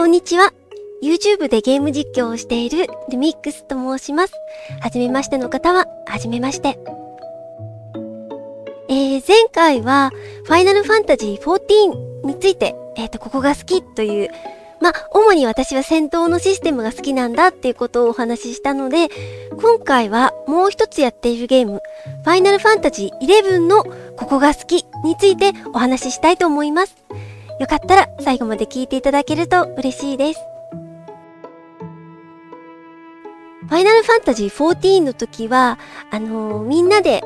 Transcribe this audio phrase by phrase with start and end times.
[0.00, 0.54] こんにちは。
[1.02, 4.32] YouTube でゲーム実況をしているルミックスと申します。
[4.80, 6.78] はじめましての方は、はじめまして。
[8.88, 10.10] えー、前回は、
[10.46, 14.30] ファイナルファンタジー14について、えっ、ー、と、ここが好きという、
[14.80, 19.10] まあ、主に私は戦闘のシステムが好きなんだっていうことをお話ししたので、
[19.60, 21.82] 今回はもう一つやっているゲーム、
[22.24, 23.84] ファイナルファンタジー11の
[24.16, 26.96] ここが好きについてお話ししたいと思います。
[27.60, 30.40] よかったら最後まで聞いていただけると嬉しいです。
[33.60, 35.78] ファイナルファンタジー14の時は、
[36.10, 37.22] あのー、みんなで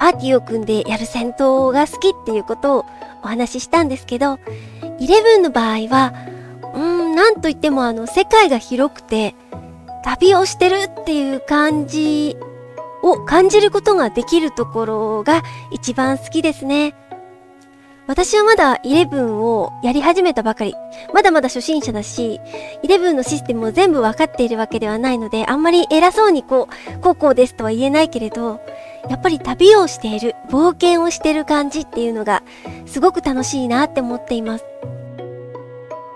[0.00, 2.86] パーティーを組んでやる戦闘が好きっていうことを
[3.22, 4.40] お話ししたんですけど、
[4.98, 6.12] 11の場合は、
[6.74, 9.36] うーん、なんと言ってもあの、世界が広くて、
[10.04, 12.36] 旅をしてるっていう感じ
[13.04, 16.96] を感じることができるところが一番好きですね。
[18.08, 20.74] 私はまだ11をやり始めたばかり。
[21.12, 22.40] まだまだ初心者だし、
[22.82, 28.62] 11のシステムを全部分かっているわけではないので、あんまり偉そうにこう、こうこうですとは言えないけれど、
[29.10, 32.42] やっぱり旅をしている、冒険をしている感じっていうのが、
[32.86, 34.64] すごく楽しいなって思っています。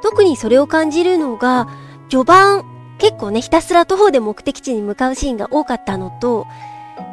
[0.03, 1.69] 特にそれを感じるのが、
[2.09, 2.65] 序盤、
[2.97, 6.47] 結構ね、ひたすら徒歩で目的地に向かうシーンが多かったのと、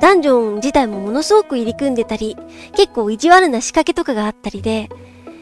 [0.01, 2.37] ダンジョン自体もものすごく入り組んでたり、
[2.75, 4.89] 結構意地悪な仕掛けとかがあったりで、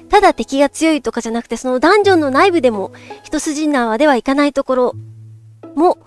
[0.09, 2.91] ただ敵が強いとかじゃなくて、そのダンジョンの内部でも
[3.23, 4.95] 一筋縄ではいかないところ
[5.75, 5.97] も、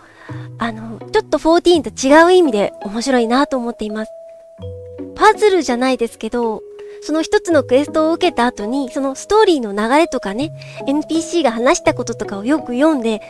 [0.58, 4.10] あの、ちょっと14と違う意味で面白いなと思っています。
[5.14, 6.62] パズルじゃないですけど、
[7.02, 10.52] その一つのクエストを受けた後に、そのストーリーの流れとかね、
[10.86, 13.20] NPC が話したこととかをよく読んで、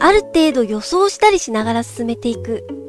[0.00, 2.83] ある程度予想したりしながら進めていく。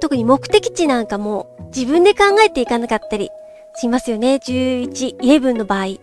[0.00, 3.30] 特に目的地なんかも自分で考えていかなかったり
[3.76, 4.36] しますよね。
[4.36, 5.98] 11、11の場合。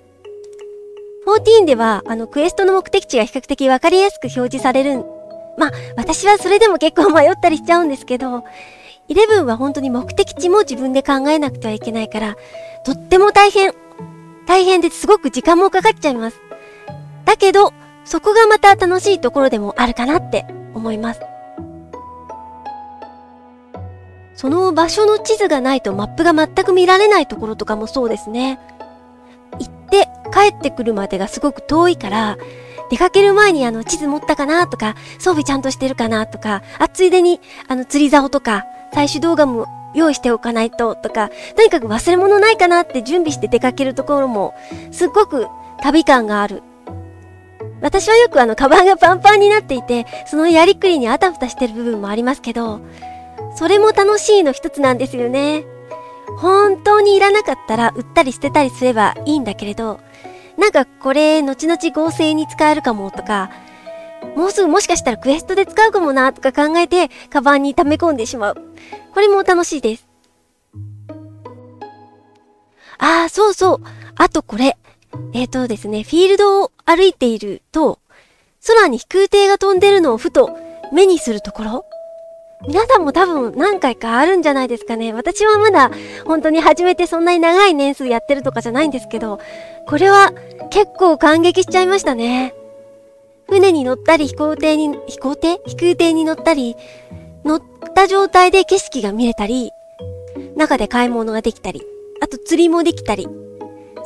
[1.27, 5.03] 14では、あの、クエストの目的地が比較的わかりやすく表示される。
[5.57, 8.43] まあ、私はそれでも結構迷ったりしちゃうんですけど、
[9.09, 12.37] 11は本当に目的地も自分で考えなくてはいけないから、
[12.85, 13.73] とっても大変。
[14.45, 16.39] 大変ですごく時間もかかっちゃいます。
[17.25, 17.73] だけど、
[18.05, 21.21] そこがまた楽しいところでもあるかなって思います。
[24.37, 28.59] その場所の地図がないとマップが全く見られないところとかもそうですね。
[29.59, 32.37] 行って帰ってくるまでがすごく遠いから、
[32.91, 39.65] 出かける前にあの地図持ったかなとか、装備ちゃんとしてるかなとか、あ、ついでにあの釣り竿とか、最終動画も
[39.95, 44.53] 用意しておかないととか、とにかく忘れ物ないかなって準備して出かけるところも、
[44.91, 45.47] すっごく
[45.81, 46.61] 旅感がある。
[47.81, 52.81] 私はよくあの、カバンがパンパンになっていて、そのやりくりにあたふたしてる部分もありますけど、
[53.57, 55.65] それも楽しいの一つなんですよね。
[56.37, 59.99] 本当にいらなかったら売ったり捨てたりすればいいんだけれど、
[60.59, 63.49] なんかこれ後々合成に使えるかもとか、
[64.35, 68.55] もうすぐもしかしたらクエストで使うかもなとか考えてカバンに溜め込んでしまう。
[69.15, 70.07] これも楽しいです。
[72.99, 73.79] ああ、そうそう。
[74.17, 74.77] あとこれ。
[75.33, 77.97] えっ、ー、とですね、フィールドを歩いていると、
[78.67, 80.51] 空に飛空艇が飛んでるのをふと
[80.93, 81.85] 目にするところ
[82.65, 85.13] 皆さんも多分何回かあるんじゃないですかね。
[85.13, 85.91] 私はまだ
[86.25, 89.39] 本当に初めてそんなに長い年数やってるとかじゃないんですけど、
[89.87, 90.33] これは
[90.69, 92.53] 結構感激しちゃいましたね。
[93.49, 95.59] 船に乗ったり飛行艇に、飛行艇？
[95.65, 96.75] 飛空艇に乗ったり、
[97.45, 97.61] 乗っ
[97.95, 99.71] た状態で景色が見れたり、
[100.57, 101.81] 中で買い物ができたり、
[102.21, 103.29] あと釣りもできたり、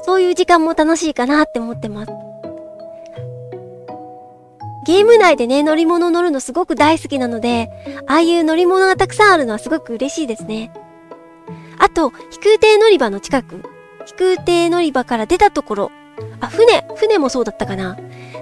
[0.04, 2.12] そういう時間も楽しいかなって思ってます。
[4.86, 7.70] ゲーム内でね、乗り物乗るのすごく大好きなので、
[8.08, 10.72] ああいう乗り物がたくさんあるのはすごく嬉しいですね。
[11.78, 13.64] あと、飛空艇乗り場の近く、
[14.06, 15.92] 飛空艇乗り場から出たところ、
[16.40, 17.98] あ、船、船もそうだったかな。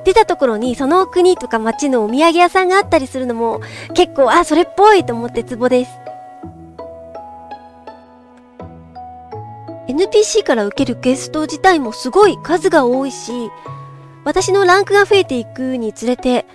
[0.05, 3.61] 出たところにその国とか街のお土産屋さんがあったりするのも
[3.93, 5.91] 結構、あ、それっぽいと思ってツボです。
[9.89, 13.49] NPC から受けるゲスト自体もすごい数が多いし、
[14.25, 16.45] 私のランクが増えていくにつれて、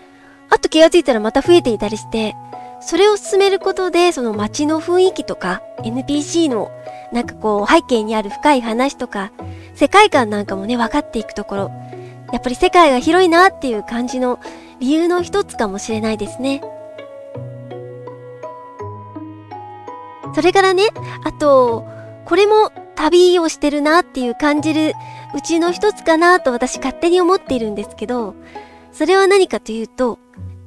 [0.50, 2.36] あと気がついたらまた増えていたりして、
[2.80, 6.70] それを進めることで、その街の雰囲気とか、NPC の
[7.12, 9.32] なんかこう背景にある深い話とか、
[9.74, 11.70] 世界観なんかもね、分かっていくところ、
[12.32, 14.38] やっぱり世界が広いなっていう感じの
[14.80, 16.62] 理由の一つかもしれないですね。
[20.34, 20.82] それからね、
[21.24, 21.86] あと、
[22.24, 24.94] これも旅をしてるなっていう感じる
[25.34, 28.34] うちの一つかなと私勝手に思っているんですけど、
[28.92, 30.18] それは何かというと、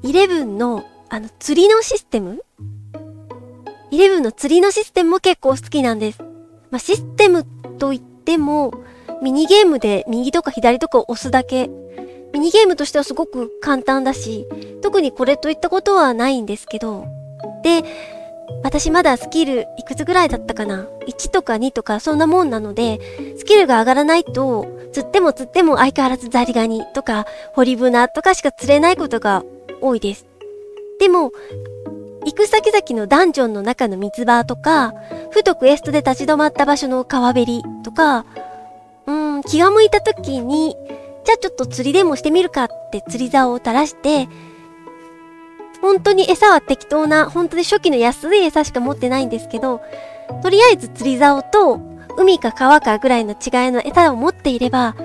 [0.03, 2.43] 11のあの釣りのシステム
[3.91, 6.21] ?11 の釣りのシステムも結構好きなんです。
[6.69, 7.45] まあ、システム
[7.79, 8.73] といっても、
[9.23, 11.69] ミニゲームで右とか左とかを押すだけ
[12.33, 14.47] ミニゲームとしてはすごく簡単だし、
[14.81, 17.05] 特にこれといったことはないんですけど、
[17.63, 17.83] で、
[18.63, 22.99] 私まだスキルいくつぐらいだったかな ?1 とか2とかそんなもんなので、
[23.37, 29.43] スキルが上がらないと、釣っても釣っても相変わらずザリガニとか、ホリブナとかしか釣れないことが
[29.81, 30.25] 多いです。
[30.99, 31.31] でも、
[32.25, 34.93] 行く先々のダンジョンの中の水場とか、
[35.31, 38.25] ふとクエストで立ち止まった場所の川べりとか、
[39.05, 40.75] うん、気が向いた時に、
[41.25, 44.27] じゃあちょっと釣りでもしてみるかって釣り竿を垂らして、
[45.81, 49.81] 本当に餌は適当な、本当に初期の安い餌しか持ってないんですけど、
[50.41, 51.79] とりあえず釣り竿と
[52.17, 54.95] 海か川かぐらいの違いの餌を持っていれば、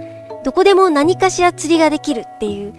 [0.44, 2.74] どこでも何かしら釣りができるっていう、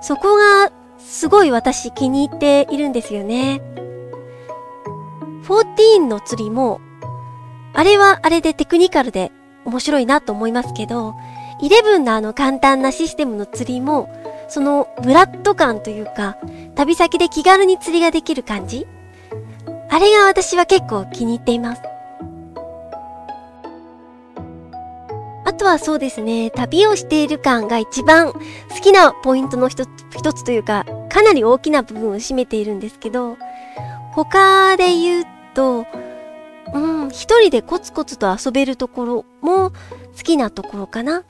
[0.00, 3.60] そこがすごい私気に入っているんですよね。
[5.44, 6.80] 14の釣りも、
[7.74, 9.32] あれはあれでテクニカルで
[9.64, 11.14] 面白いなと思いますけど、
[11.60, 14.08] 11のあの簡単なシステムの釣りも、
[14.52, 16.36] そのブラッド感というか、
[16.74, 18.86] 旅先で気軽に釣りができる感じ？
[19.88, 21.82] あれが私は結構気に入っています。
[25.46, 28.40] あとはそうですね、旅をしている感が一番好
[28.82, 33.38] きなポイントの一つ一つというか、かなり大きな部分を占めているんですけど、
[34.12, 35.86] 他で言うと、
[36.74, 39.74] うん、一人でコツコツと遊べるところも好
[40.22, 41.24] きなところかな。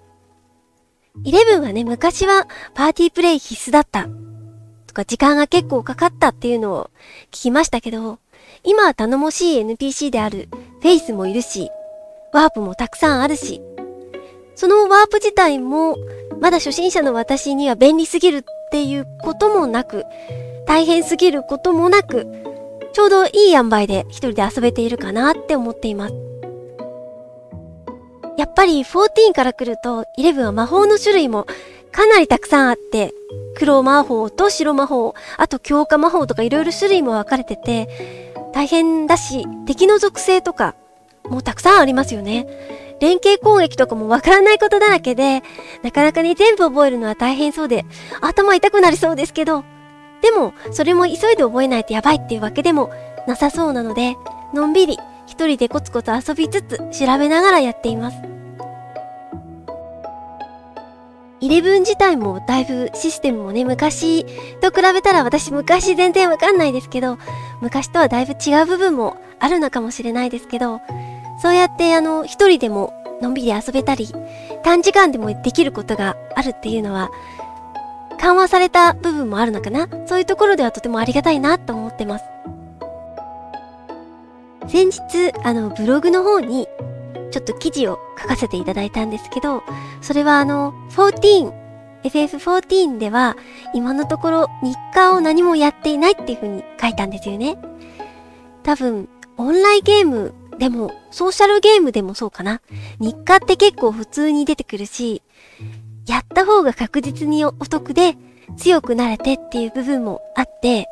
[1.24, 4.08] イレブンはね、昔はパーティープレイ必須だった。
[4.86, 6.90] とか時間が結構かかったっていうのを
[7.30, 8.18] 聞きましたけど、
[8.64, 10.48] 今は頼もしい NPC である
[10.80, 11.70] フェイスもいるし、
[12.32, 13.60] ワープもたくさんあるし、
[14.54, 15.96] そのワープ自体も
[16.40, 20.04] まだ初心者の私には便利すぎるっていうこともなく、
[20.66, 22.26] 大変すぎることもなく、
[22.92, 26.31] ちょうどいい塩梅で一人で遊べているかなって思っています。
[28.42, 31.46] やっぱり14から来ると、11は魔法の種類も
[31.92, 33.14] かなりたくさんあって、
[33.54, 40.74] 黒魔法と白魔法、あと強化魔法とか色々種類も分かれてて、大変だし、敵の属性とか
[41.22, 42.48] もたくさんありますよね。
[43.00, 45.44] 連携攻撃とかもわからないことだらけで、
[45.84, 47.84] なかなかね、全部覚えるのは大変そうで、
[48.20, 49.62] 頭痛くなりそうですけど、
[50.20, 52.90] でも、それも急いで覚えないとやばいっていうわけでも
[53.28, 54.16] なさそうなので、
[54.52, 54.98] のんびり
[55.28, 58.31] 一人でコツコツ遊びつつ調べながらやっています。
[61.42, 64.24] イレブン自体もだいぶシステムもね、昔
[64.60, 67.18] と比べたら私昔全然わかんないですけど、
[67.60, 70.80] 昔とはだいぶ違う部分もあるのかもしれないですけど、
[71.42, 74.06] そうやってあの、一人でものんびり遊べたり、
[74.62, 77.10] 短時間でもできることがあるっていうのは、
[78.20, 79.88] 緩和された部分もあるのかな？
[80.06, 82.24] そういうところではとてもありがたいなと思ってます。
[84.68, 86.68] 先日、あの、ブログの方に、
[87.32, 89.62] ちょっと記事を書かせていただいたんですけど、
[90.00, 91.52] それはあの、14、
[92.04, 93.36] FF14 では、
[93.74, 97.56] 今のところ日課を何もやっていないっていう風に書いたんですよね。
[98.62, 99.08] 多分、
[99.38, 102.60] オンラインゲームでも、ソーシャルゲームでもそうかな。
[103.00, 105.22] 日課って結構普通に出てくるし、
[106.06, 108.16] やった方が確実にお得で
[108.56, 110.86] 強くなれてっていう部分もあって、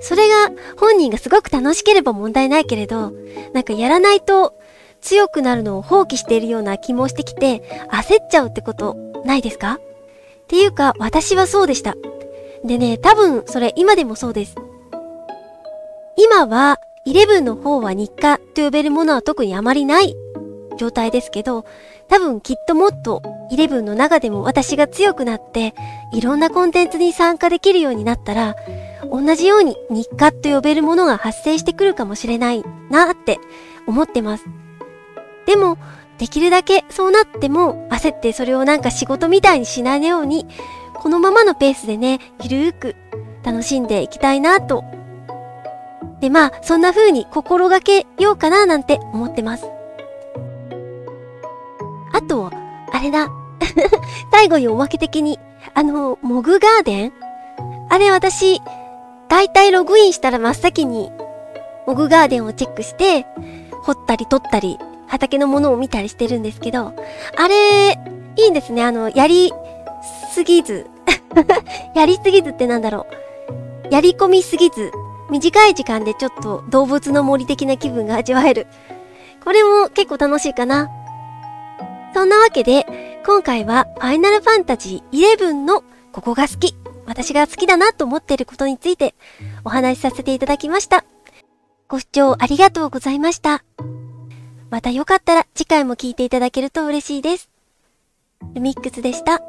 [0.00, 3.12] それが本人がすごく楽しければ問題ないけれど、
[3.52, 4.59] なんかやらないと
[5.00, 9.74] 強くなるのを放棄しているような気もしてきて、焦っちゃうってことないですか？
[9.74, 9.80] っ
[10.48, 11.94] ていうか、私はそうでした。
[12.64, 14.56] でね、多分それ今でもそうです。
[16.16, 20.14] 今は、11の方は日課と呼べるものは特にあまりない
[20.76, 21.64] 状態ですけど、
[22.08, 23.22] 多分きっともっと
[23.52, 25.74] 11の中でも私が強くなって、
[26.12, 28.56] いろんなコンテンツに参加できるようになったら、
[29.10, 33.38] 同じように日課と呼べるものが発生してくるかもしれないなって
[33.86, 34.44] 思ってます。
[35.46, 35.78] でも、
[36.18, 40.46] できるだけそうなっても焦ってそれをなんか仕事みたいにしないように、
[40.94, 42.94] このままのペースでね、ゆるーく
[43.42, 44.84] 楽しんでいきたいなと。
[46.20, 49.64] で、まあ、そんな風に心がけようかななんて思ってます。
[52.12, 52.50] あと、
[52.92, 53.28] あれだ。
[54.30, 55.38] 最後におまけ的に、
[55.72, 57.12] あの、モグガーデン？
[57.88, 58.60] あれ私、
[59.28, 61.10] だいたいログインしたら真っ先に、
[61.86, 63.24] モグガーデンをチェックして、
[63.82, 64.78] 掘ったり取ったり、
[65.10, 66.94] 畑のものを見たりしてるんですけど、
[67.36, 67.98] あれ、
[68.36, 68.84] いいんですね。
[68.84, 69.52] あの、やり
[70.32, 70.86] すぎず。
[71.94, 73.06] やりすぎずってなんだろ
[73.90, 73.92] う。
[73.92, 74.92] やり込みすぎず。
[75.28, 78.68] 短い時間でちょっと動物の森的な気分が味わえる。
[79.44, 80.88] これも結構楽しいかな。
[82.14, 86.76] そんなわけで、今回はファイナルファンタジー11のここが好き。
[87.06, 89.16] 私が好きだなと思っていることについて
[89.64, 91.04] お話しさせていただきました。
[91.88, 93.64] ご視聴ありがとうございました。
[94.70, 97.50] またよかったら次回も聴いていただけると嬉しいです。
[98.54, 99.42] ルミックスでした。